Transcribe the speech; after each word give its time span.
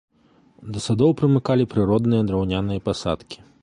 Да 0.77 0.83
садоў 0.85 1.13
прымыкалі 1.21 1.69
прыродныя 1.77 2.21
драўняныя 2.33 2.87
пасадкі. 2.91 3.37